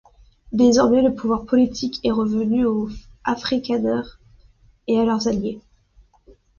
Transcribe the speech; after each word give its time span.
Désormais, 0.51 1.03
le 1.03 1.13
pouvoir 1.13 1.45
politique 1.45 1.99
est 2.03 2.09
revenu 2.09 2.65
aux 2.65 2.89
Afrikaners 3.23 4.01
et 4.87 4.99
à 4.99 5.05
leurs 5.05 5.27
alliés. 5.27 5.61